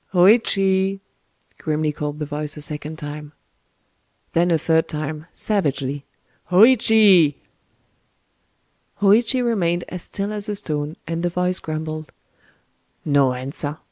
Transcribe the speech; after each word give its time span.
"Hōïchi!" 0.15 0.99
grimly 1.59 1.91
called 1.91 2.17
the 2.17 2.25
voice 2.25 2.57
a 2.57 2.61
second 2.61 2.97
time. 2.97 3.33
Then 4.33 4.49
a 4.49 4.57
third 4.57 4.87
time—savagely:— 4.87 6.05
"Hōïchi!" 6.49 7.35
Hōïchi 8.99 9.45
remained 9.45 9.83
as 9.89 10.01
still 10.01 10.33
as 10.33 10.49
a 10.49 10.55
stone,—and 10.55 11.21
the 11.21 11.29
voice 11.29 11.59
grumbled:— 11.59 12.11
"No 13.05 13.33
answer! 13.33 13.77